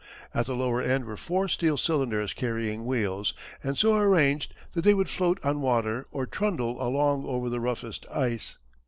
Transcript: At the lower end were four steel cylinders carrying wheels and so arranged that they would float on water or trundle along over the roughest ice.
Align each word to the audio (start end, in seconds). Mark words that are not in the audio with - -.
At 0.33 0.47
the 0.47 0.55
lower 0.55 0.81
end 0.81 1.05
were 1.05 1.15
four 1.15 1.47
steel 1.47 1.77
cylinders 1.77 2.33
carrying 2.33 2.87
wheels 2.87 3.35
and 3.63 3.77
so 3.77 3.95
arranged 3.97 4.51
that 4.73 4.81
they 4.81 4.95
would 4.95 5.09
float 5.09 5.39
on 5.43 5.61
water 5.61 6.07
or 6.09 6.25
trundle 6.25 6.81
along 6.81 7.23
over 7.27 7.51
the 7.51 7.59
roughest 7.59 8.07
ice. 8.09 8.57